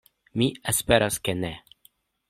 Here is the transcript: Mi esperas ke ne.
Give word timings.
Mi 0.41 0.47
esperas 0.73 1.21
ke 1.29 1.39
ne. 1.45 1.55